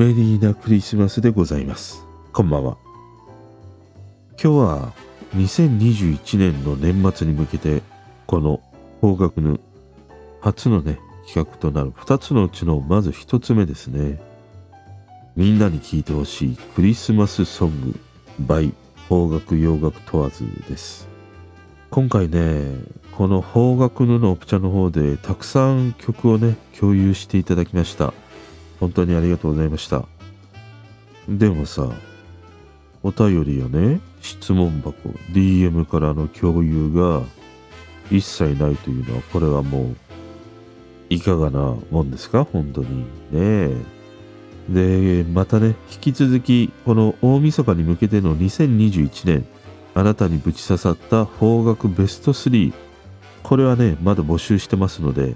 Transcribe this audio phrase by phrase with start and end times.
[0.00, 2.06] メリーなクリスマスでございます。
[2.32, 2.78] こんばんは。
[4.30, 4.92] 今日は
[5.34, 7.82] 2021年の年末に向けて、
[8.26, 8.62] この
[9.02, 9.58] 方角の
[10.40, 14.18] 初のね、企画となる2つのうちのまず1つ目ですね。
[15.36, 18.00] みんなに聴いてほしいクリスマスソング
[18.46, 18.72] by
[19.06, 21.10] 方角洋楽問わずです。
[21.90, 22.72] 今回ね、
[23.12, 28.14] この方角ののオプチャの方でたくさん曲をね、共有していただきました。
[28.80, 30.04] 本当にありがとうございました。
[31.28, 31.92] でもさ、
[33.02, 37.22] お便りやね、質問箱、DM からの共有が
[38.10, 39.96] 一切ないというのは、これはもう、
[41.08, 42.44] いかがなもんですか？
[42.44, 43.04] 本当に。
[43.30, 43.74] ね
[44.68, 49.46] で、またね、引き続き、この大晦日に向けての2021年、
[49.94, 52.72] あなたにぶち刺さった方角ベスト3、
[53.42, 55.34] これはね、まだ募集してますので、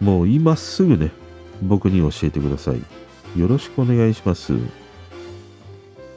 [0.00, 1.12] もう今すぐね、
[1.62, 3.40] 僕に教えてください。
[3.40, 4.54] よろしくお願いします。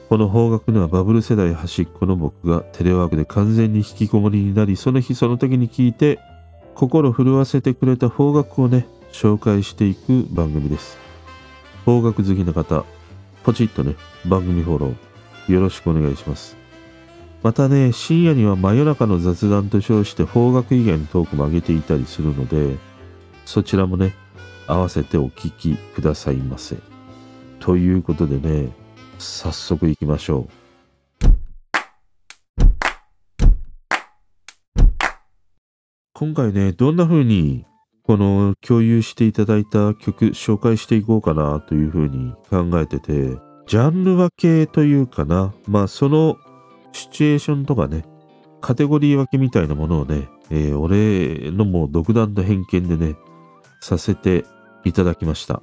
[0.08, 6.18] この方角のはバブル世代端っこの僕がテレワークで完全に引きこもりになり、その日その時に聞いて、
[6.74, 10.98] 心震わせてくれた方角をね、紹介していく番組です。
[11.84, 12.84] 方角好きな方、
[13.44, 13.94] ポチッとね、
[14.26, 16.56] 番組フォロー、よろしくお願いします。
[17.42, 22.76] またね、深夜には真夜中の雑談と称して方角以外のトークも上げていたりするので、
[23.46, 24.14] そちらもね、
[24.70, 26.76] 合わせてお聞きくださいませ。
[27.58, 28.68] ということでね、
[29.18, 30.60] 早速行きましょう。
[36.14, 37.64] 今回ね、どんな風に
[38.04, 46.36] この共有していただいた曲紹介していこうかなという風に考えてて、ジャンル分けというかな、まあその
[46.92, 48.04] シチュエーションとかね、
[48.60, 53.16] カテゴリー分けみたいなものをね、えー俺のもう独断と偏見でね、
[53.80, 54.44] させて
[54.84, 55.62] いただきました。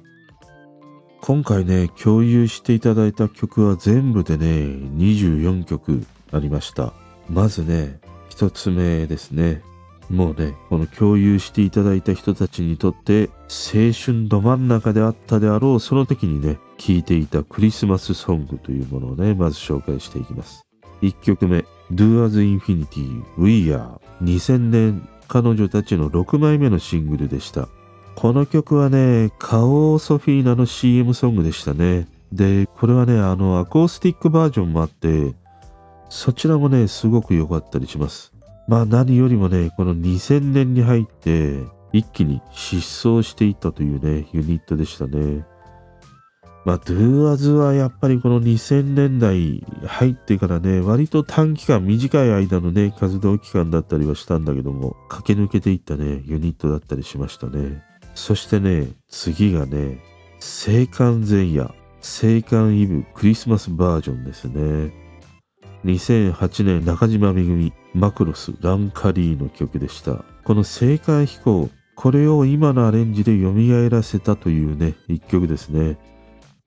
[1.20, 6.92] 今回ね、共有していただいた曲は全部でね、24曲ありました。
[7.28, 9.62] まずね、一つ目ですね。
[10.08, 20.64] もうね、この共有していただいた人たちにとって、青春ど真ん中であったであろう、その時にね、聴いていたクリスマスソングというものをね、まず紹介していきます。
[21.02, 23.98] 1曲目、Do As Infinity We Are。
[24.22, 27.68] 2000年、彼女たちの6枚目のシングルでした。
[28.20, 32.08] この曲はね、カオソフィーナの CM ソングでしたね。
[32.32, 35.36] で、これはね、あの、アコースティックバージョンもあって、
[36.08, 38.32] そちらもね、すごく良かったりします。
[38.66, 41.62] まあ何よりもね、この2000年に入って、
[41.92, 45.46] 一気に失踪していったというね、ユニットでしたね。
[46.64, 57.86] まあ、Do As はやっぱりこの2000年代入ってからね、割と短期間、短い間のね、活動期間だったりはしたんだけども、駆け抜けていったね、ユニットだったりしましたね。
[58.18, 60.00] そしてね、次がね、
[60.40, 64.92] 聖寒前夜、聖寒イブクリスマスバージョンですね。
[65.84, 70.24] 2008年中島めぐみ、マクロス、ランカリーの曲でした。
[70.44, 73.54] この聖寒飛行、これを今のアレンジで蘇
[73.88, 75.96] らせたというね、一曲ですね。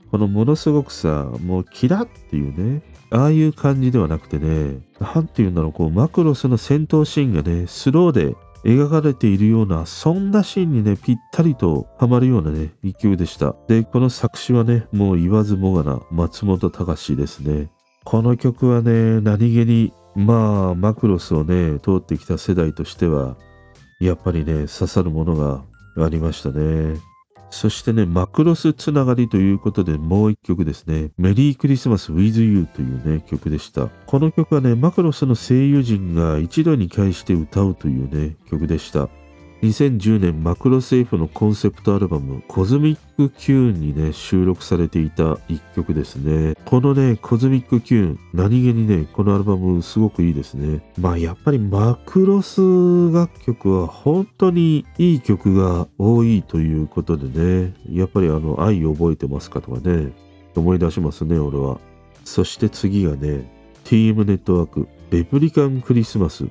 [0.09, 13.55] このものすごくさ、もうキラっていうね、ああいう感じではなくてね、なんていうんだろう、こうマクロスの戦闘シーンがね、スローで描かれているような、そんなシーンにね、ぴったりとハマるようなね、勢いでした。
[13.67, 17.69] で、この作詞はね、もう言わずもがな、松本隆ですね。
[18.03, 23.37] この曲はね、何気に、まあ、マクロスをね、通ってきた世代としては、
[23.99, 25.63] やっぱりね、刺さるものが
[26.03, 27.10] ありましたね。
[27.51, 31.11] そしてね、マクロスつながりということでもう一曲ですね。
[31.17, 33.89] Merry Christmas without you というね、曲でした。
[34.07, 39.09] この曲はね、マクロスの声優陣が一堂に会して歌うというね、曲でした。
[39.61, 46.55] 2010年マクロス F のコンセプトアルバムコズミックキューンにね収録されていた一曲ですね。
[46.65, 50.81] このねコズミックキューン何気にねこのアルバムすごくいいですね。
[50.97, 57.75] まあやっぱりマクロス楽曲は本当にいい曲が多いということでね。
[57.87, 60.11] やっぱりあの愛覚えてますかとかね
[60.55, 61.79] 思い出しますね俺は。
[62.25, 63.51] そして次がね
[63.83, 66.45] TM ネットワークレプリカンクリスマス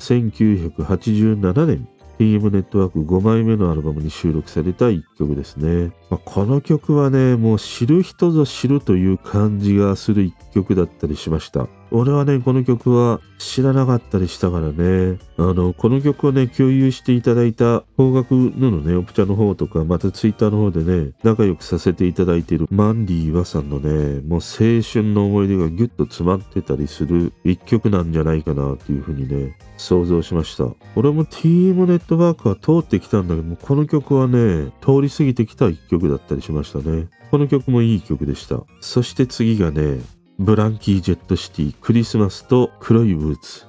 [0.00, 1.88] 1987年。
[2.18, 5.92] TM ネットワーク5枚目のアルバムに収録された1曲ですね。
[6.08, 11.68] まあ、この曲はね、もう知る人ぞ知るという感じがする一曲だったりしました。
[11.90, 15.18] 俺はね、この曲は知らなかったりしたからね。
[15.36, 30.66] あの、この曲をね、共有していただいた方角ののね、オプチャの方とか、またツイッターの方でね、仲良くさせていただいているマンディ・ワさんのね、もう青春の思い出がギュッと詰まってたりする一曲なんじゃないかなっていうふうにね、想像しました。
[30.96, 37.08] 俺も TM ネットワークは通ってきたんだけども、この曲はね、通り過ぎてきた一曲曲だったりしましたね。
[37.30, 38.62] この曲もいい曲でした。
[38.80, 40.00] そして次がね、
[40.38, 43.66] ブランキー・ジェット・シティ、クリスマスと黒いブーツ。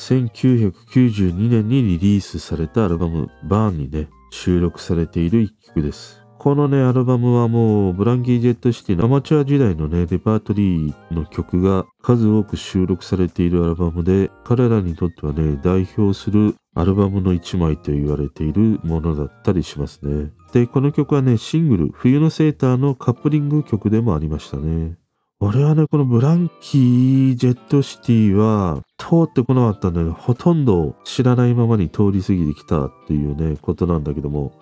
[0.00, 6.20] 1992年にリリースされたアルバム、バーンにね、収録されている一曲です。
[6.38, 20.32] このね、アルバムはもう、ブランキー・ジェット・シティのアマチュア時代のね、レパートリーの曲が数多く収録されているアルバムで、彼らにとってはね、代表するアルバムの一枚と言われているものだったりしますね。
[20.52, 24.96] で、この曲はね、シングル、冬のセーターのカップリング曲でもありましたね。
[25.40, 34.52] 俺はね、このブランキー・ジェット・シティは通ってこなかったんだけど、ほとんど知らないままに通り過ぎてきたっていうね、ことなんだけども、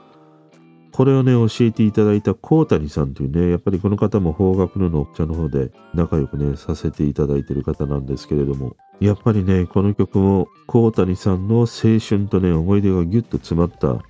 [0.93, 8.77] これをね、教えていただいたコータニさんというね、やっぱりこの方も方角のの茶の方で仲良くね、させていただいてる方なんですけれども、
[9.07, 14.01] やっぱりね、この曲もコータニさんの青春とね、思い出がギュッと詰まった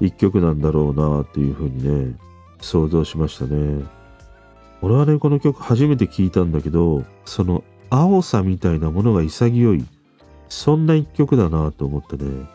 [0.00, 2.14] 一曲なんだろうなというふうにね、
[2.60, 3.84] 想像しましたね。
[4.82, 9.84] 俺はね、この曲初めて聞いたんだけど、その青さみたいなものが潔い、
[10.48, 12.48] そんな一曲だなと思ってね、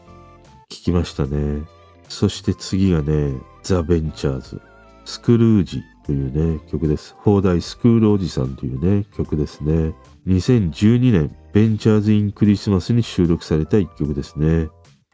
[0.70, 1.64] 聞きましたね。
[2.08, 3.34] そして次がね、
[3.64, 4.62] ザ・ベンチャーズ、
[5.06, 7.16] スクルージというね、曲です。
[7.18, 9.94] 放題スクールおじさんというね、曲ですね。
[10.28, 14.70] 2012年、ベンチャーズ・イン・クリスマスに収録された一曲ですね。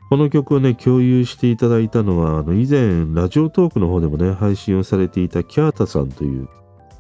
[0.10, 6.48] この曲をね、共有していただいたのは、あの、以前、ラジオトークの方でもね、配信をされていたキャータさんという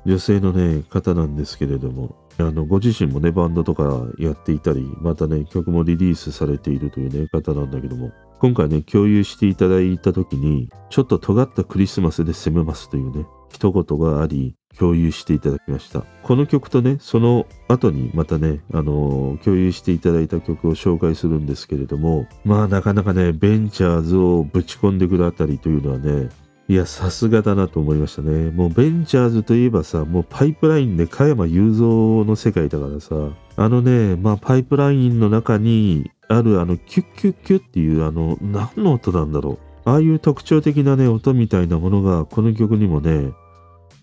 [0.06, 16.04] 女性のね、方なんですけれども、あの、ご自身もね、バンドとかやっていたり、またね、曲もリリースされているというね、方なんだけども、今回ね、共有していただいた時に、ちょっと尖ったクリスマスで攻めますというね、一言があり、共有していただきました。
[16.24, 26.30] この曲とね、その後にまたね、あのー、共有していただいた曲を紹介するんですけれども、まあなかなかね、ベンチャーズをぶち込んでくるあたりというのはね、
[26.69, 28.51] いや、さすがだなと思いましたね。
[28.51, 33.16] もうベンチャーズといえばさ、もうパイプラインで加山雄三の世界だからさ、
[33.56, 39.89] あのね、まあパイプラインの中にあるあのキュッキュッキュッっていうあの何の音なんだろう。
[39.89, 43.31] ああいう特徴的なね、音みたいなものがこの曲にもね、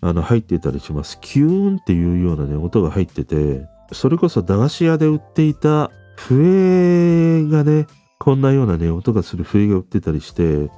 [0.01, 1.19] あの入ってたりします。
[1.21, 7.87] キューンっていうようなね、音が入ってて、それこそ駄菓子屋で売っていた笛がね、
[8.19, 10.69] こんなようなね、音がする笛が売ってたりして、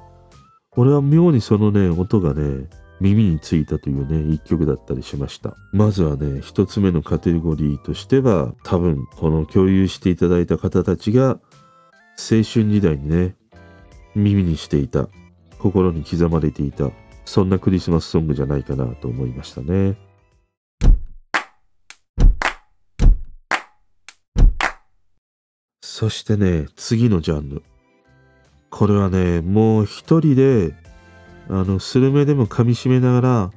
[0.76, 2.68] 俺は妙にそのね、音がね、
[3.00, 5.56] 耳についたというね、一曲だったりしました。
[5.72, 11.40] まずはね、一つ目のカテゴリーとしては、多分、この共有していただいた方たちが、
[12.18, 13.36] 青春時代にね、
[14.14, 15.08] 耳にしていた、
[15.58, 16.90] 心に刻まれていた、
[17.24, 19.96] そんなクリスマスソングじゃないかなと思いましたね。
[25.80, 27.62] そしてね、次のジャンル。
[28.70, 30.74] これはね、もう一人で、
[31.48, 33.50] あの、スルメでも噛みしめながら、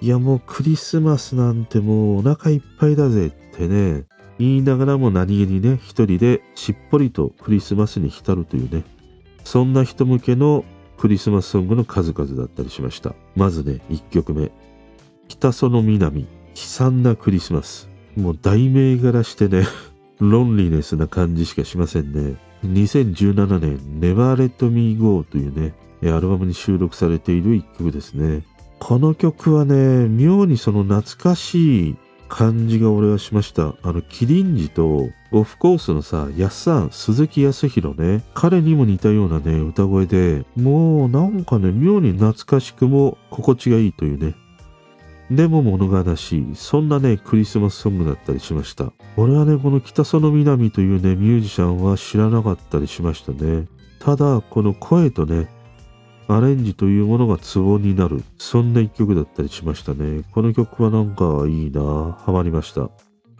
[0.00, 4.04] いやもうクリスマスなんてもうお腹いっぱいだぜってね、
[4.38, 8.84] 言いながらも何気にね、一人でしっぽりとクリスマスに浸るというね、
[9.44, 10.64] そんな人向けの
[10.98, 13.14] クリスマスソングの数々だったりしました。
[13.36, 14.50] まずね、一曲目。
[15.28, 17.88] 北園南、悲惨なクリスマス。
[18.16, 19.66] もう題名柄してね、
[20.20, 22.36] ロンリネスな感じしかしませんね。
[22.64, 28.42] 2017年 Never Let Me Go というね、アルバムに収録されている一曲ですね。
[28.78, 31.96] この曲はね、妙にその懐かしい
[32.28, 33.74] 感じが俺はしました。
[33.82, 44.34] あの、キリンジとオフコースのさ、やっさん、鈴木康弘ね、彼にも似たようなね、歌声で、もうなんかね、妙に懐かしくも心地がいいというね、
[45.30, 48.92] でも物悲しい、そんなね、クリスマスソングだったりしました。
[49.16, 53.66] 俺はね、この北園南というね、ミュージシャンは知らなかったりしましたね。
[54.00, 55.48] ただ、この声とね、
[56.28, 60.22] アレンジというものがツボになる、そんな一曲だったりしましたね。
[60.32, 61.80] この曲はなんかいいな
[62.24, 62.90] ハマりました。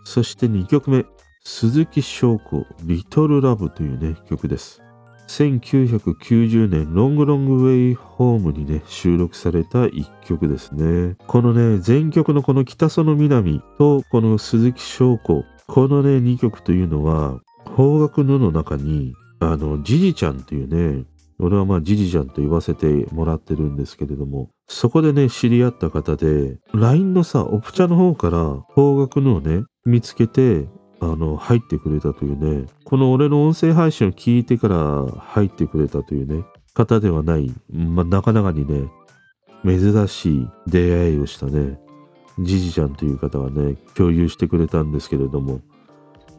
[0.05, 1.05] そして2曲目、
[1.45, 4.85] 鈴木翔子、リトルラブというね、曲です。
[5.29, 17.41] 1990年ロングロングウェイホームにね収録された一曲ですねこのね全曲のこの北園南とこの鈴木翔子このね2曲というのは
[17.75, 21.05] 方角のの中にあのジジちゃんというね
[21.39, 28.39] 俺はまあジジちゃんと言わせてもらってるんですけれどもそこでね知り合った方で LINE のさオプチャの方から
[28.75, 30.69] 方角のをね見つけて
[31.01, 38.89] あの、入ってくれたというね、この俺の音声配信を聞いてから入ってくれたというね、方ではない、まあ、なかなかにね、
[39.65, 41.79] 珍しい出会いをしたね、
[42.41, 45.61] じじちゃんという方がね、共有してくれたんですけれども、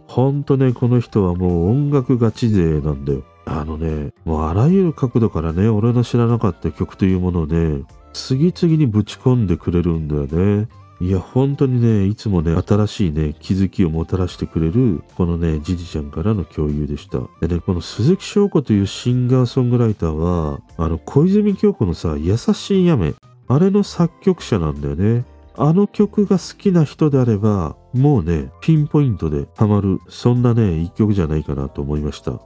[0.08, 3.24] ほんとね、この人はもう音楽ガチ勢なんだよ。
[3.46, 7.84] あのね、もうあらゆる角度からね、俺の知らなかった曲というものをね、
[8.14, 10.68] 次々にぶち込んでくれるんだよね。
[11.02, 17.20] いや、本当にね、いつもね、新しいね、気づきをもたらしてくれる、このね、じじちゃんからの共有でした。
[17.46, 23.14] でね、この鈴木翔子というシンガーソングライターは、あの、小泉京子のさ、優しい雨、
[23.48, 25.26] あれの作曲者なんだよね。
[25.58, 32.40] あの曲が好きな人であれば、もうね、ピンポイントでハマる、そんなね、一曲じゃないかなと思いました。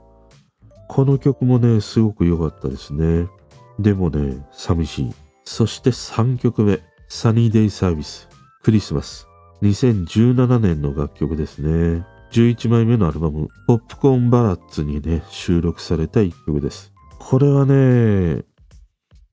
[0.92, 3.28] この曲もね、すごく良かったですね。
[3.78, 5.14] でもね、寂しい。
[5.44, 8.28] そして3曲目、サニーデイサービス。
[8.64, 9.28] クリスマス。
[9.62, 12.04] 2017年の楽曲ですね。
[12.32, 16.92] 11枚目のアルバム、ポップコーンバラッツにね、収録された一曲です。
[17.20, 18.42] これはね、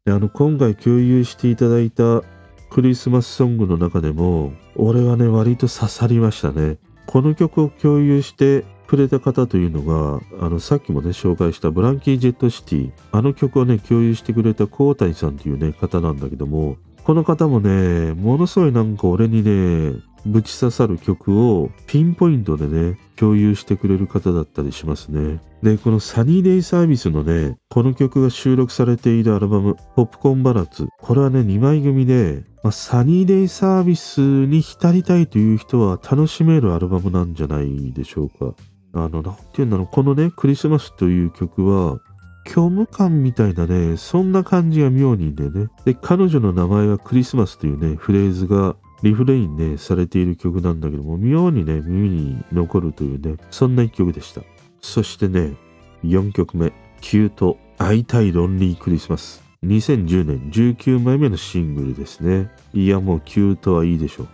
[0.06, 2.22] あの、今回共有していただいた
[2.70, 6.78] クリスマスソングの中でも、俺はね、割と刺さりましたね。
[7.08, 19.94] この曲を共有してくれた方というのが、あの、さっきもね、紹介したブランキー・ジェット・シティ、あの曲をね、共有してくれたコータイさんというね、方なんだけども、この方もね、ものすごいなんか俺にね、
[20.26, 25.40] ぶち刺さる曲をピンポイントでね、共有してくれる方だったりしますね。
[25.64, 30.88] で、このサニーデイサービスのね、この曲が収録されているアルバム、ポップコーンバラツ。
[31.00, 38.54] これはね、2枚組で、まあ、サニーデイサービスに浸りたいという人は楽しめるアルバムなんじゃないでしょうか。
[38.94, 42.00] あの、なんていうんだろう、このね、クリスマスという曲は、
[42.48, 45.68] 虚無感みたいなね、そんな感じが妙にいいんだよね。
[45.84, 54.42] で、彼女の名前はクリスマスというね、フレーズがリフレインね、されている曲なんだけども、妙にね、耳に残るというね、そんな一曲でした。
[54.82, 55.56] そしてね、
[56.04, 59.44] 4曲目、キュート、会いたいロンリークリスマス。
[59.66, 62.50] 2010年19枚目のシングルですね。
[62.74, 64.28] いや、もうキュートはいいでしょう。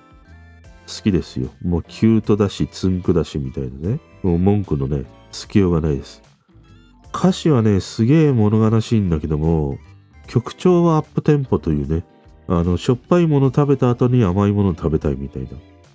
[0.88, 1.50] 好きですよ。
[1.64, 4.00] もうキュートだし、ツンクだしみたいなね。
[4.22, 6.22] もう文句のね、つきようがないです。
[7.14, 9.78] 歌詞はね、すげえ物悲しいんだけども、
[10.28, 12.04] 曲調はアップテンポというね、
[12.48, 15.50] あの、しょっぱいもの食べた後に甘いもの食べたいみたいな、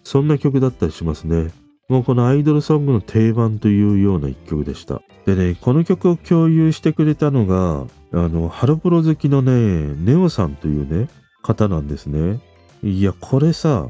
[0.04, 1.50] そんな曲だったりしますね。
[1.88, 5.00] もうこのアイドルソングの定番というような一曲でした。
[5.24, 11.08] でね、この曲を共有してくれたのが、あの、ハロプロ好きのね、ネオさんというね、
[11.42, 12.40] 方なんですね。
[12.82, 13.88] いや、これさ、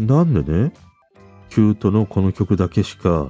[0.00, 0.72] なんでね、
[1.50, 3.28] キュートのこの曲だけしか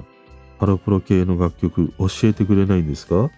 [0.59, 3.29] ハロプロ系の楽曲教えてくれないんですか？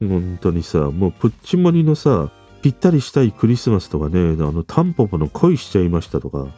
[0.00, 6.48] 本当にさ、もうプッチモニのさ、ぴったりしたいクリスマスとかね、あの、タンポポの恋しちゃいましたとか、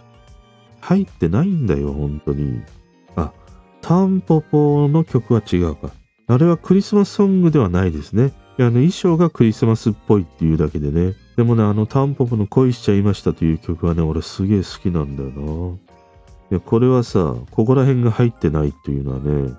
[0.81, 2.63] 入ってないんだよ、本当に。
[3.17, 3.33] あ、
[3.81, 5.91] タンポポの曲は違うか。
[6.29, 8.33] あれはクリスマスソングではないですね。
[8.59, 11.15] あの衣装がクリスマスっぽいっていうだけでね。
[11.37, 15.79] でもね、あのタンポポの恋しちゃいましたという曲はね、俺すげえ好きなんだよ
[16.51, 16.61] な。
[16.61, 19.55] これはさ、ここら辺が入ってないっていうのはね、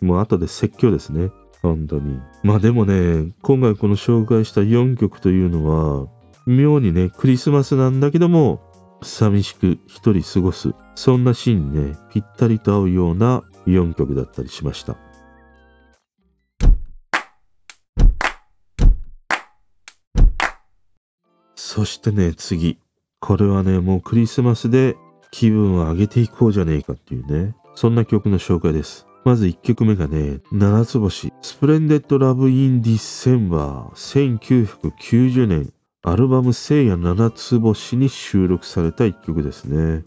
[0.00, 1.30] もう後で説教ですね。
[1.62, 2.18] 本当に。
[2.42, 5.66] まあでもね、今回この紹介した4曲というの
[6.00, 6.08] は、
[6.46, 8.60] 妙にね、クリスマスなんだけども、
[9.02, 10.74] 寂しく一人過ごす。
[10.94, 14.96] そんなシーンにね、ぴったりと合うような4曲だったりしました。
[21.60, 22.78] そしてね、次。
[23.18, 24.94] これはね、もうクリスマスで
[25.32, 29.08] 気分を上げていこうじゃねえかっていうね、そんな曲の紹介です。
[29.24, 35.72] まず1曲目がね、七つ星、 Splendid Love in December、1990年、
[36.04, 40.04] アルバム聖夜七つ星に収録された1曲ですね。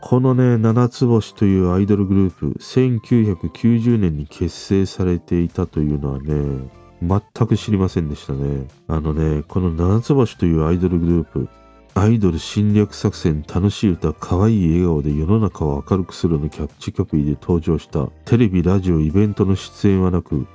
[0.00, 6.66] このね、七つ星というアイドルグループ、1990年に結成されていたというのはね、
[7.08, 8.66] 全く知りませんでしたね。
[8.88, 11.48] あのね、この七つ星というアイドルグループ、
[11.96, 20.48] アイドル侵略作戦楽しい歌可愛い笑顔で世の中を明るくするのキャッチコピーで登場したテレビラジオイベントの出演はなく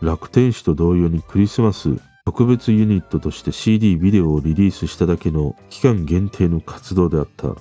[0.00, 7.54] 楽天使と同様にクリスマス特別ユニットとして CD ビデオをリリースしただけの期間限定の活動であった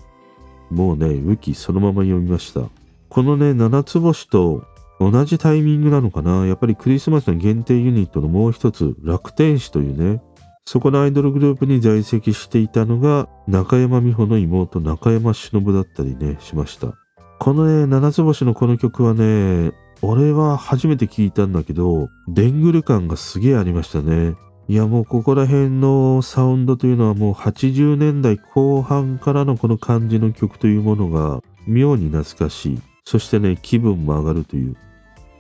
[0.72, 2.62] もうねウキそのまま読みました
[3.10, 4.66] このね七つ星と
[5.10, 6.46] 同じタイミングなのかな？
[6.46, 10.22] やっぱりクリスマスの限定ユニットのもう一つ楽天使というね
[10.66, 16.94] そこのアイドルグループに在籍していたのが中山美穂の妹中山忍だったりね、しました。
[17.40, 19.72] このね、七つ星のこの曲はね、
[20.04, 24.36] 俺は初めて聞いたんだけど、デングル感がすげえありましたね。
[24.68, 32.82] いやもうここら辺のサウンドというのはもう80年代後半からのこの感じの曲というものが妙に懐かしい。
[33.04, 34.78] そしてね、気分も上がるという、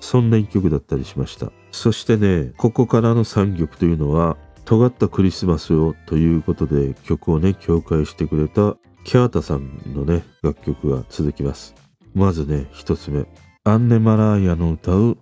[0.01, 1.53] そんな一曲だったりしました。
[1.71, 11.75] そしてね、ここからの3曲というのは、尖ったクリスマスをということで曲をね、紹介してくれたキャータさんのね、楽曲が続きます。
[12.13, 13.25] まずね、一つ目。
[13.63, 15.17] アンネ・マラーヤの歌う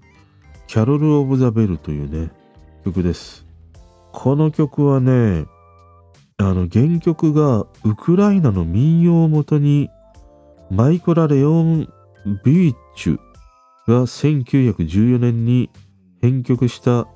[0.67, 2.31] キャロル・オブ・ザ・ベルというね、
[2.85, 3.45] 曲です。
[4.11, 5.45] この曲はね、
[6.37, 9.89] あの原曲がウクライナの民謡をもとに
[10.71, 11.89] マイコラ・レオン・
[12.45, 13.19] ビーチュ
[13.89, 15.71] が1914年に
[16.21, 17.07] 編曲した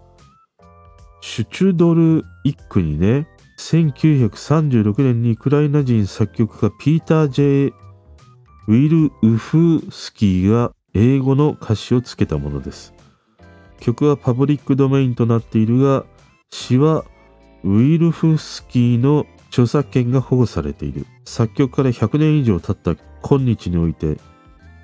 [1.22, 3.28] シュチュドル一句にね、
[3.60, 7.74] 1936年にウクライナ人作曲家ピーター・ジェイ・
[8.68, 12.94] ウィル・ウフスキーが英語の歌詞をつけたものです。
[13.80, 16.06] 曲はパブリックドメインとなっているが、
[16.52, 17.06] 詩は
[17.64, 21.06] ウィルフスキーの著作権が保護されている。
[21.26, 24.18] 作曲から100年以上経った今日において、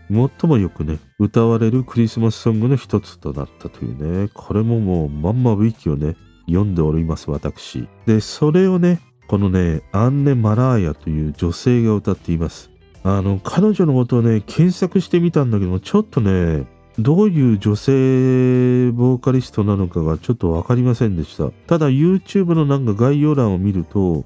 [0.09, 6.15] 最もよくね、歌われるクリスマスソングの一つとなったというね、これももうまんまウィキをね、
[6.47, 7.87] 読んでおります、私。
[8.05, 12.71] で、それをね、このね、アンネ・マラーヤという女性が歌っています。
[13.03, 16.65] あの、彼女のことをね、検索してみたんだけども、ちょっとね、
[16.97, 21.51] どういう女性ボーカリストなのかがちょっとわかりませんでした。
[21.67, 24.25] ただ YouTube のなんか概要欄を見ると、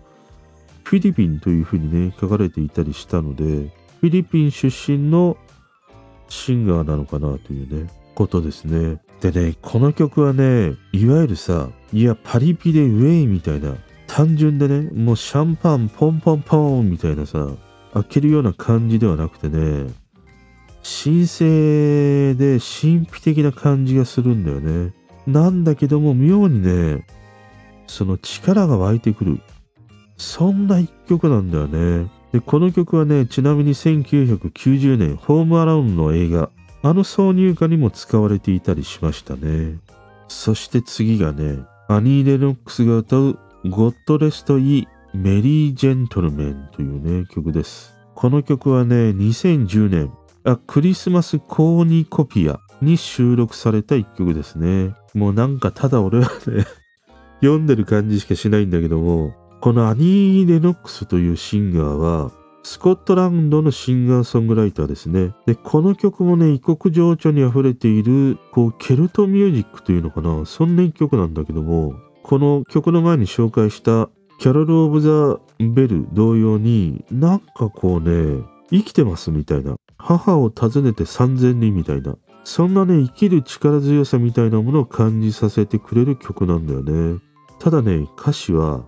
[0.84, 3.44] フィリピンというふうにね、書かれていたりしたので、
[4.00, 5.38] フィリピン出身の
[6.34, 9.00] シンガーなのかなというね、ことですね。
[9.22, 13.76] でね、この曲はね、いわゆるさ、いや、パリピでウェイみたいな、
[14.08, 17.48] 単純でね、もうシャンパンポンポンポンみたいなさ、
[17.94, 19.92] 開けるような感じではなくてね、
[20.84, 24.92] 神聖で神秘的な感じがするんだよね。
[25.28, 27.06] なんだけども妙にね、
[27.88, 29.40] その力が湧いてくる。
[30.18, 32.10] そんな一曲なんだよね。
[32.34, 36.50] で、この曲はね、ちなみに1990年、ホームアラウンの映画、
[36.82, 39.78] あの挿入歌にも使われていたりしましたね。
[40.28, 47.94] そして次がね、アニー・レノックスが歌うゴッドレスト・イ・メリー・ジェントルメンというね、曲です。
[48.16, 50.12] この曲はね、2010年、
[50.44, 54.96] あクリスマスコーニコピアに収録された一曲ですね。
[55.14, 56.66] もうなんかただ俺はね
[57.42, 62.32] 読んでる感じしかしないんだけども、このアニー・レノックスというシンガーは、
[62.64, 65.34] スコットランドのシンガーソングライターですね。
[65.46, 70.46] で、この曲もね、異国情緒に溢れている、こう、ケルトミュージックというのかな。
[70.46, 79.78] そんな一曲なんだけども、この曲の前に紹介したキャロル・オブ・ザ・ベル同様に、なんかこうね、生きてますみたいな。
[79.98, 82.18] 母を訪ねて3000人みたいな。
[82.44, 87.22] そんなね、生きる力強さみたいなものを感じさせてくれる曲なんだよね。
[87.60, 88.84] ただね、歌詞は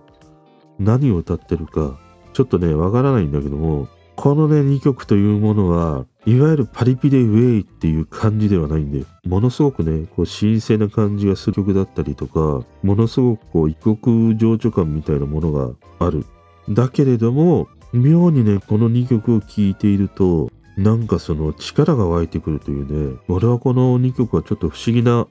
[0.78, 1.98] 何を歌ってるか
[2.32, 16.26] ちょっとね、わからないんだけども、このね、2曲というものは、いわゆるパリピでウェイっていう感じではないんで、ものすごくね、こう神聖な感じがする曲だったりとか、ものすごくこう異国情緒感みたいなものがある。
[16.68, 25.26] だけれども、妙にね、この2曲を聴いていると、なんかその力が湧いてくるというね、俺はこの2曲はちょっと不思議な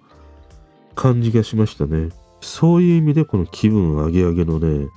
[0.96, 2.10] 感じがしましたね。
[2.42, 4.88] そういう意味でこの気分上げ上げのね、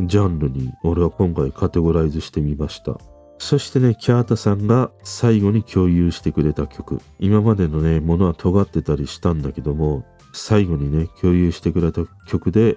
[0.00, 2.98] ジャンルに俺は今回カテゴライズしてみました。
[3.38, 7.00] そしてね、キャータさんが最後に共有してくれた曲。
[7.18, 12.76] 今までのね、ものは尖ってたりしたんだけども、最後にね、共有してくれた曲で、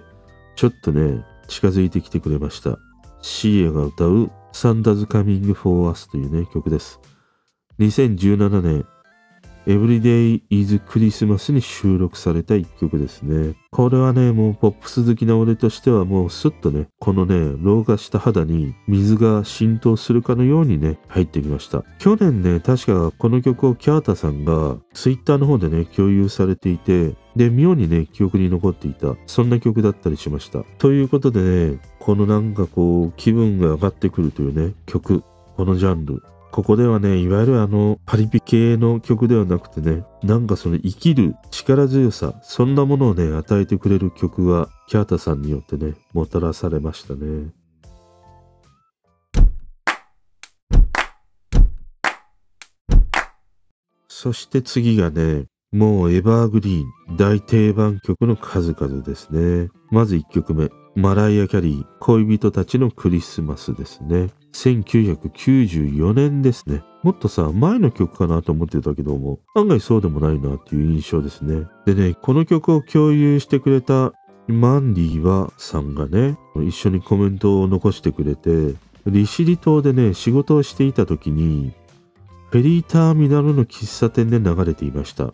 [0.56, 2.78] ちょっとね、近づいてきてくれました。
[3.22, 7.00] シーエが歌う Santa's Coming for Us というね、曲です。
[7.78, 8.86] 2017年、
[9.68, 13.54] Everyday is Christmas に収録された一曲ですね。
[13.70, 21.84] これはね、もうポップス好きな俺としてはもうスッとね、このね、老化した肌に水が浸透するかのようにね、入ってきました。
[21.98, 30.64] 去年ね、確かこの曲をキャータさんが Twitter の方でね、共有されていて、で、妙にね、記憶に残っていた、そんな曲だったりしました。
[30.78, 35.22] ということでね、このなんかこう、気分が上がってくるというね、曲、
[35.56, 36.22] このジャンル、
[36.58, 47.52] ここではね、いわゆるあの、パリピ系の曲ではなくてね、なんかその生きる力強さ、そんなものをね、与えてくれる曲が、キャータさんによってね、もたらされましたね。
[54.08, 59.68] そして次がね、もうエバーグリーン、大定番曲の数々ですね。
[59.92, 64.30] まず1曲目、マライア・キャリー、恋人たちのクリスマスですね。
[64.52, 66.82] 1994年ですね。
[67.04, 71.68] もっとさ、前の曲かなと思ってたけども、案外そうでもないなっていう印象ですね。
[71.86, 74.12] でね、この曲を共有してくれた
[74.48, 78.74] マンディはさんがね、一緒にコメントを残してくれて、
[79.06, 81.74] 利尻島でね、仕事をしていた時に、
[82.50, 85.32] フェリーターミナルの喫茶店で流れていました。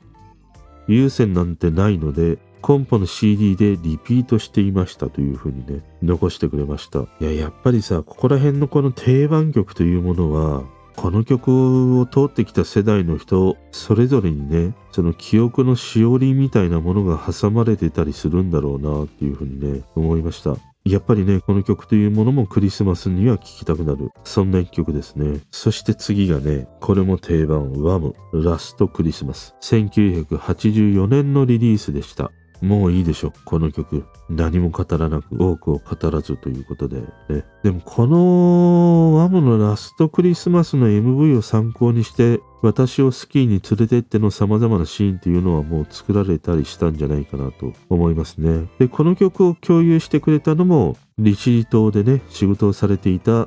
[0.89, 7.01] 有線なんてないので、コンポの CD でリピートしていましたというふうにね、残してくれました。
[7.21, 10.65] いや、やっぱりさ、ここら辺のこの定番曲というものは、
[10.97, 20.57] この曲を通ってきた世代の人、それぞれにね、その記憶のしおりみたいなものが挟まれてたりするんだろうなっていうふうにね、思いました。
[20.87, 24.11] やっぱりね、この曲というものもクリスマスには聴きたくなる。
[24.25, 25.41] そんな一曲ですね。
[25.51, 29.55] そして次がね、これも定番、ワム、ラストクリスマス。
[29.61, 32.33] 1984年のリリースでした。
[32.65, 33.33] もういいでしょ。
[33.45, 34.05] この曲。
[34.31, 37.45] 何も語らなく、多くを語らずということでね。
[37.63, 48.67] でもこのワムのラストクリスマスの MV を参考にして、私をスキーに連れてっての様々なシーンっていうのはもう作られたりしたんじゃないかなと思いますね。
[48.79, 53.47] で、この曲を共有してくれたのも、利尻島でね、仕事をされていた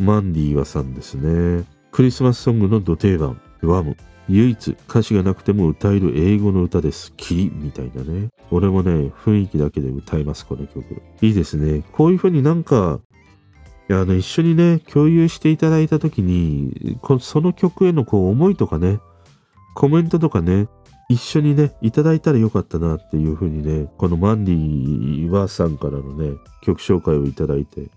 [0.00, 1.64] マンディーワさんですね。
[1.92, 3.94] クリスマスソングの土定番、ワム。
[4.28, 7.12] 唯一歌詞がなくても歌える英語の歌です。
[7.16, 8.28] キリみたいなね。
[8.50, 11.02] 俺もね、雰囲気だけで歌います、この曲。
[11.22, 11.82] いいですね。
[11.92, 13.00] こういう風になんか、
[13.90, 19.00] あの、一緒にね、共有していただいたときに、その曲へのこう思いとかね、
[19.74, 20.68] コメントとかね、
[21.08, 27.88] 一緒にね、いただいたらよかったなっていう風にね、このマンディワさんからのね、曲紹介をいただいて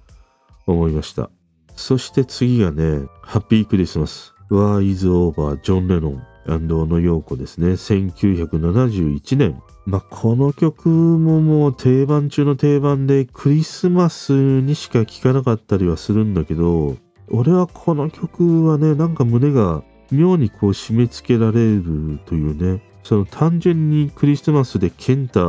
[0.65, 1.29] 思いました。
[1.75, 4.30] そして次がね、ハッピークリスマス。
[4.51, 7.69] War is Over ジョン・レノン小野陽子ですね。
[7.69, 9.61] 1971年。
[9.85, 16.97] まあ、この曲ももう定番中の定番でクリスマスにしか聴かなかったりはするんだけど、
[17.29, 25.39] 俺はこの曲はね、なんか胸が妙にこう締め付けられるというね、その単純にクリスマスでケンタ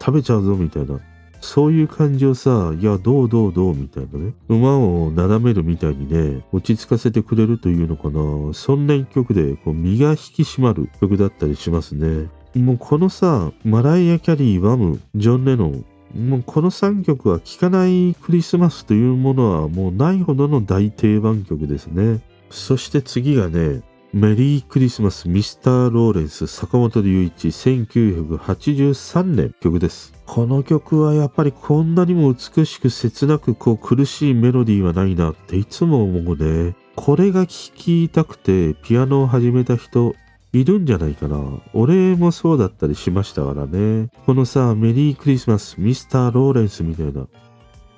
[0.00, 0.98] 食べちゃうぞみたいな
[1.46, 4.34] そういう感じをさ、いや、どうどうどうみたいなね。
[4.48, 8.52] 馬を斜めるみたいにね、落ち着かせてくれるというのかな。
[8.52, 12.28] そんな一曲で、こう、身が引き締まる曲だったりしますね。
[12.56, 15.84] もうこのさ、マライア・キャリー、ワム、ジョン・レノン、
[16.16, 22.20] もうこの3曲は聴かないクリスマスというものはもうないほどの大定番曲ですね。
[22.50, 23.82] そして次がね、
[24.12, 30.15] メリークリスマスミスター・ローレンス坂本龍一1983年曲です。
[30.26, 36.74] この曲はやっぱりこんなにも美しく切なくこう苦しいメロディーはないなっていつも思うね。
[36.94, 40.14] これが聴きたくてピアノを始めた人
[40.52, 41.38] いるんじゃないかな。
[41.72, 44.08] 俺もそうだったりしましたからね。
[44.26, 47.26] このさ、メリークリスマスミスター・ローレンスみたいな。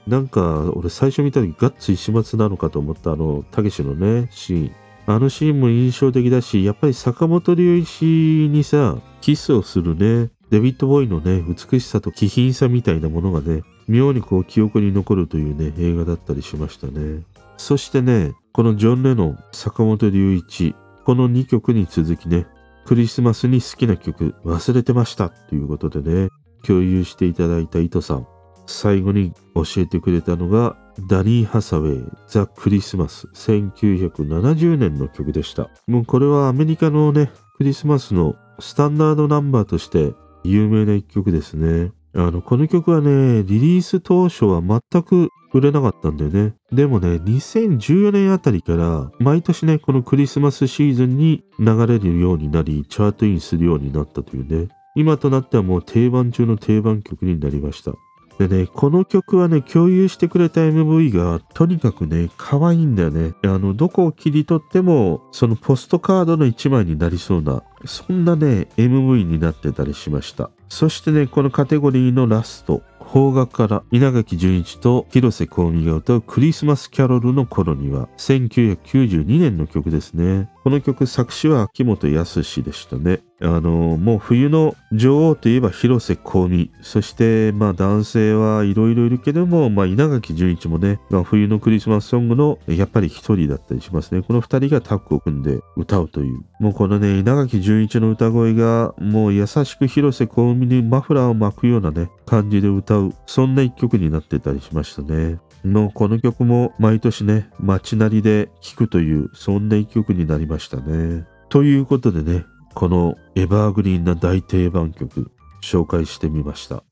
[0.07, 4.73] なんか俺最初見た時ガッツ石松なのかと思ったあのたけしのねシーン。
[5.07, 8.03] あのシーンも印象的だし、やっぱり坂本龍一
[8.51, 17.23] にさ、キスをするね、デビッド・ボーイのね、美しさと気品さみたいなものがね、妙にこう記憶に残るというね、映画だったりしましたね。
[17.57, 22.47] そしてね、このジョン・レノン、坂本龍一、この2曲に続きね、
[22.87, 26.31] クリスマスに好きな曲忘れてましたということでね、
[26.67, 28.27] 共有していただいた糸さん、
[28.67, 30.77] 最後に教えてくれたのが
[31.09, 35.71] ダニー・ハサウェイ、ザ・クリスマス、1970年の曲でした。
[35.87, 40.15] もうこれはアメリカのね、クリスマスのスタンダードナンバーとして
[40.51, 41.93] 有名な一曲ですね。
[42.15, 46.55] あの、この曲はね、リリース当初は全く売れなかったんだよね。
[46.73, 54.69] でもね、2014年あたりから、毎年ね、このクリスマスシーズンに流れるようになり、チャートインするようになったというね。
[54.95, 57.93] 今となってはもう定番中の定番曲になりました。
[58.39, 63.35] でね、この曲はね、共有してくれた MV がとにかくね、可愛いんだよね。
[63.43, 70.51] あの、どこを切り取っても、そのポストカードの一枚になりそうな、そんなね、MV になってたりしました。
[70.69, 80.51] そしてね、このカテゴリーのラスト、邦楽から稲垣淳一と広瀬香美が歌うクリスマスキャロルの頃には1992年の曲ですね。
[80.63, 83.23] この曲作詞は秋元康でしたね。
[83.41, 86.71] あの、もう冬の女王といえば広瀬香美。
[86.83, 94.23] そして、まあ男性はいろいろいるけども、まあ稲垣淳一もね、まあ、冬のクリスマスソングのやっぱり一人だったりしますね。
[94.23, 96.45] この二人がタッグを組んで歌うという。
[96.59, 103.15] もうこのね、稲垣淳一の歌声がもう優しく広瀬香美にマフラーを巻くようなね、感じで歌う。
[103.27, 105.39] そんな一曲になってたりしましたね。
[105.65, 111.25] のこの曲も毎年ね、街なりで聴くという、そんな一曲になりましたね。
[111.49, 115.31] ということでね、このエバーグリーンな大定番曲、
[115.63, 116.85] 紹介してみました。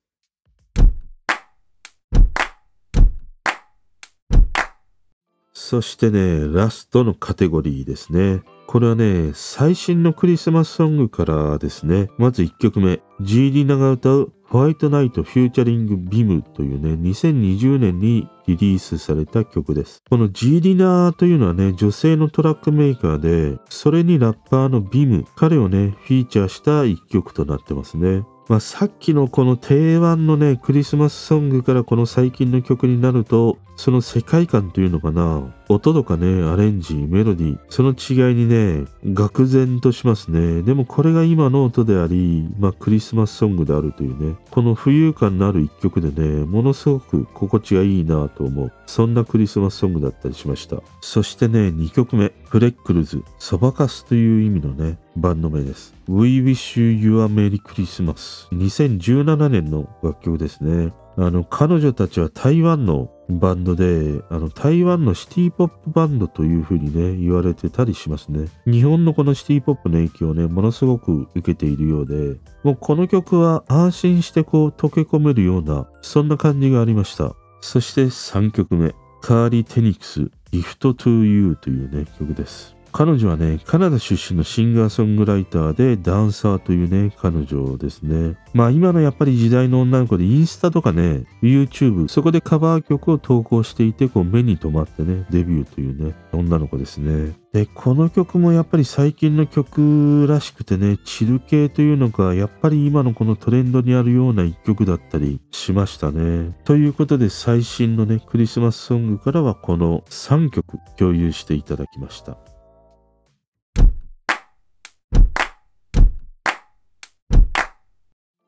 [5.53, 8.43] そしてね、ラストのカテゴリーですね。
[8.69, 20.03] これはね、最新のクリスマスソングからですね、まず1曲目、ジーリナが歌うホワイトナイトフューチャリングビムというね、2020年にリリースされた曲です。
[20.09, 28.25] この G リナーというのはね、女性のトラックメーカーで、それにラッパーのビム、彼をね、フィーチャーした一曲となってますね。
[28.49, 40.63] まあ、さっきのこの定番のね、クリスマスソングからこの最近の曲になると、その世界観というのかな、音とかね、アレンジ、メロディー、その違いにね、愕然としますね。
[40.63, 48.73] でもこれが今の音であり、まあクリスマスソングであるというね、この浮遊感のある一曲でね、ものすごく心地がいいなと思う。
[48.87, 50.83] そんなクリスマスソングだったりしました。
[51.01, 55.96] そしてね、2曲目、フレックルズ、そばかすという意味のね、バンド名です。
[56.09, 60.92] We Wish You a Merry Christmas 2017年の楽曲ですね。
[61.19, 68.49] あの、彼女たちは台湾のバンドで、あの、台湾のシティポップバンドという風にね、言われてたりしますね。
[68.66, 77.35] 日本のこのシティポップの影響をね、ものすごく受けているようで、もうこの曲は安心してこう溶け込めるような、そんな感じがありました。
[77.62, 82.76] そして3曲目、カーリー・テニクス、Gift to You というね、曲です。
[82.97, 88.39] 彼女はね、カナダ出身のシンガーソングライターでダンサーというね、彼女ですね。
[88.55, 97.35] まあ今のやっぱり時代の女の子でインスタとかね、YouTube、そこでカバー曲を投稿していて、こう目に留まってね、デビューというね、女の子ですね。
[97.53, 106.57] で、この曲もやっぱり最近の曲らしくてね、チル系というのが、やっぱり今のこのトレンドにあるような一曲だったりしましたね。
[106.65, 112.56] ということで最新のね、クリスマスソングからはこの3曲共有していただきました。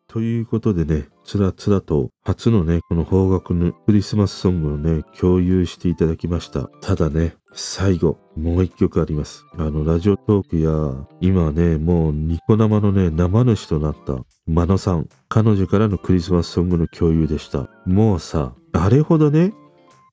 [0.09, 6.71] ということでね、つらつらと初のね、この方角のクリスマスソングをね、共有していただきました。
[6.81, 9.45] ただね、最後、もう一曲あります。
[9.59, 17.69] あの、ラジオトークや、今ね、もうニコ生のね、生主となったマノさん、彼女からのクリスマスソングの共有でした。
[17.85, 19.53] もうさ、あれほどね、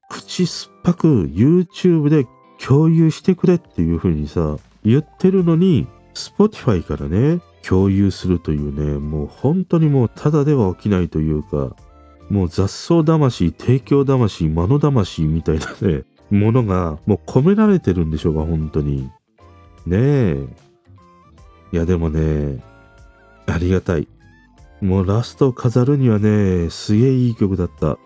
[0.09, 2.27] 口酸っぱく YouTube で
[2.61, 11.75] 共有してくれっていう風にさ、言ってるのに、Spotify からね、共有するというね、もう本当にもうただでは起きないというか、
[12.29, 19.09] もう雑草魂、提供魂、間の魂みたいなね、ものがもう込められてるんでしょうか、本当に。
[19.85, 20.47] ねえ。
[21.71, 22.63] いやでもね、
[23.47, 24.07] ありがたい。
[24.81, 27.97] もうラスト飾るにはね、すげえいい曲だった。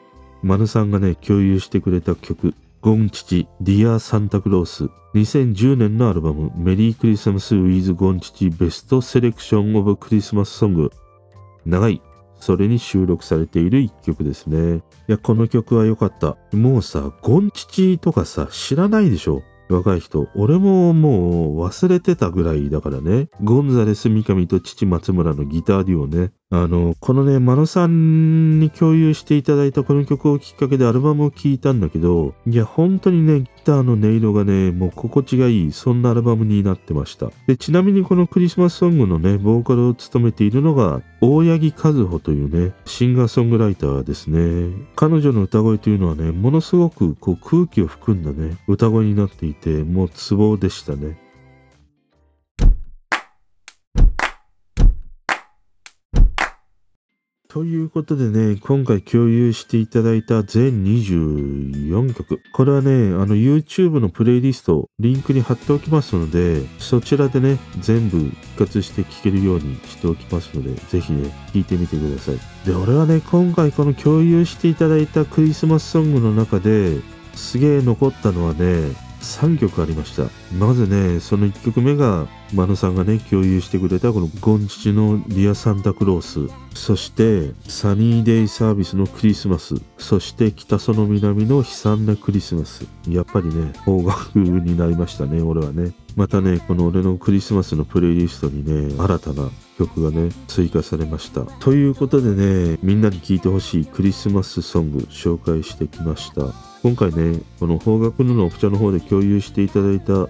[0.42, 2.54] マヌさんがね、共有してくれた曲。
[2.82, 4.90] ゴンチチ、ディア・サンタクロース。
[5.14, 10.90] 2010年のアルバム、メリークリスマス・ウィズ・ゴンチチ・ベスト・セレクション・オブ・クリスマス・ソング。
[11.66, 12.02] 長い。
[12.40, 14.78] それに収録されている一曲ですね。
[14.78, 16.38] いや、この曲は良かった。
[16.54, 19.44] もうさ、ゴンチチとかさ、知らないでしょ？
[19.70, 20.30] 若い人。
[20.36, 23.28] 俺ももう忘れてたぐらいだからね。
[23.44, 26.32] ゴンザレス・三上と父松村のギターデュオね。
[26.52, 37.30] あの、このね、マノさんに共有していただいたこの曲をきっかけでアルバムを聴いたんだけど、いや、本当にね、ギターの音色がね、もう心地がいい、そんなアルバムになってました。
[37.46, 44.76] で、ちなみにこのクリスマスソングのね、ボーカルを務めているのが、大八木和穂というね、シンガーソングライターですね。
[44.96, 51.29] 彼女の歌声というのはね、ものすごくこう空気を含んだね、歌声になっていて、もうツボでしたね。
[57.52, 62.40] ということでね、今回共有していただいた全24曲。
[62.54, 72.36] これはね、あの YouTube のプレイリスト、リンクに貼っておきますので、そちらでね、全部一括して聴けるようにしておきますので、ぜひね、聴いてみてください。
[72.68, 77.00] で、俺はね、今回この共有していただいたクリスマスソングの中で、
[77.34, 80.24] すげえ残ったのはね、3曲ありました。
[80.58, 86.52] まずね、その1曲目が、マノさんがね、共有してくれたこのゴンチチのディアサンタクロース。
[86.74, 89.76] そして、サニーデイサービスのクリスマス。
[89.98, 92.86] そして、北その南の悲惨なクリスマス。
[93.08, 95.92] やっぱりね、方角になりましたね、俺はね。
[96.16, 99.50] またね、この俺のクリスマスのプレイリストにね、新たな
[99.80, 101.42] 曲がね、追加されました。
[101.60, 106.54] ということでね、みんなに聴いてほしいクリスマスソング紹介してきました。
[106.84, 110.28] 今回ね、この方角のオプチャの方で共有していただいた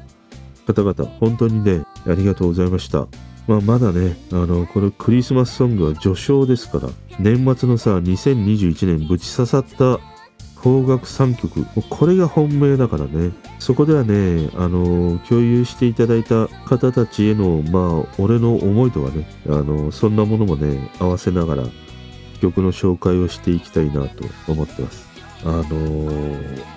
[0.72, 3.08] 方々、本当にね、ありがとうございました。
[3.48, 10.00] まあ、まだね、あの、このクリスマスソングは序章ですから、年末のさ、2021年ぶち刺さった
[10.62, 13.32] 方角3曲、これが本命だからね。
[13.60, 21.64] そこではね、あの、共有していただいた方たちへの、まあ、俺の思いとかね、あの、そんなものもね、合わせながら、
[22.42, 25.08] 曲の紹介をしていきたいなと思ってます。
[25.46, 25.64] あの、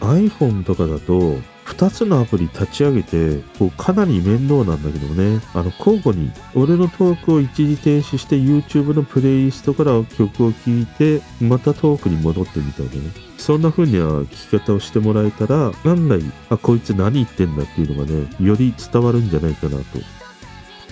[0.00, 1.36] iPhone とかだと、
[1.72, 12.98] 2つのアプリ立ち上げて、こうかなり面倒なんだけどね、あの、交互に、俺のトークを一時停止して YouTube のプレイリストから曲を聴いて、またトークに戻ってみたいなね。
[13.38, 19.98] そんな風には聞き方をしてもらえたら、案外、あ、こいつ何言ってんだっていうのがね、より伝わるんじゃないかなと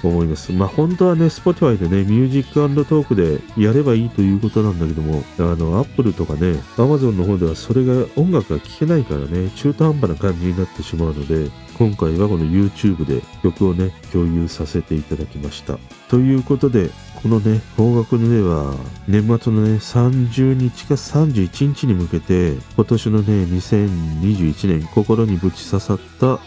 [0.09, 0.53] 思います。
[0.53, 15.79] まあ本当はね、Spotify でね、ミュージックトークでやればいいということなんだけども、あの、Apple とかね、Amazon の方ではそれが音楽が聴けないからね、中途半端な感じになってしまうので、今回はこの YouTube で曲をね、共有させていただきました。
[16.09, 16.91] ということで、
[17.23, 18.75] このね、方角の絵は、
[19.09, 26.39] 年末のね、30日か31日に向けて、今年のね、2021年、心にぶち刺さった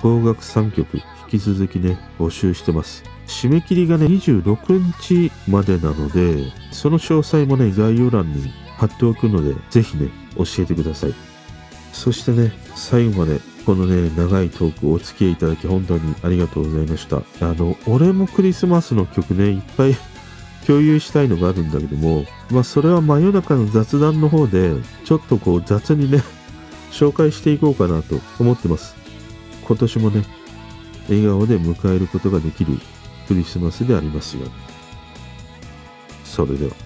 [0.00, 1.00] 邦楽3曲、
[1.38, 3.02] き続きね、募集してます。
[3.26, 11.14] 締め切りがね、26日までなので、その詳細もね、概要欄に貼っておくので、ぜひね、教えてください。
[11.92, 17.16] そしてね、最後まで、このね、長いトークお付き合いいただき本当にありがとうございました。
[17.16, 19.96] あの、俺もクリスマスの曲ね、いっぱい
[20.66, 24.72] 共有したいのがあるんだけども、まあそれは真夜中の雑談の方で、
[25.04, 26.22] ちょっとこう雑にね、
[26.90, 28.94] 紹介していこうかなと思ってます。
[29.66, 30.24] 今年もね、
[31.08, 32.78] 笑顔で迎えることができる
[33.28, 34.52] クリスマスでありますように。
[36.24, 36.83] それでは。